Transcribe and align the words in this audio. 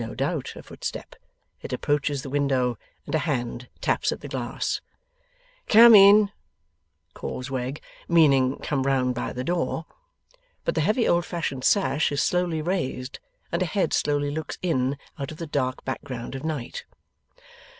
No 0.03 0.15
doubt, 0.15 0.53
a 0.55 0.63
footstep. 0.63 1.15
It 1.61 1.71
approaches 1.71 2.23
the 2.23 2.29
window, 2.31 2.75
and 3.05 3.13
a 3.13 3.19
hand 3.19 3.69
taps 3.81 4.11
at 4.11 4.21
the 4.21 4.27
glass. 4.27 4.81
'Come 5.67 5.93
in!' 5.93 6.31
calls 7.13 7.51
Wegg; 7.51 7.83
meaning 8.07 8.57
come 8.63 8.81
round 8.81 9.13
by 9.13 9.31
the 9.31 9.43
door. 9.43 9.85
But 10.65 10.73
the 10.73 10.81
heavy 10.81 11.07
old 11.07 11.25
fashioned 11.27 11.63
sash 11.63 12.11
is 12.11 12.23
slowly 12.23 12.63
raised, 12.63 13.19
and 13.51 13.61
a 13.61 13.67
head 13.67 13.93
slowly 13.93 14.31
looks 14.31 14.57
in 14.63 14.97
out 15.19 15.29
of 15.31 15.37
the 15.37 15.45
dark 15.45 15.85
background 15.85 16.33
of 16.33 16.43
night. 16.43 16.83